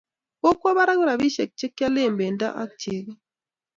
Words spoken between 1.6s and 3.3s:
kialen pendo ak cheko